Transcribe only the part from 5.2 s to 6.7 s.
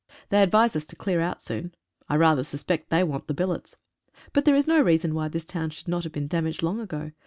this town should not have been damaged